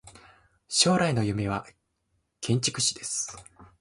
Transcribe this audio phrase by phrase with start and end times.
[0.67, 1.63] 将来の夢は
[2.39, 3.37] 建築士です。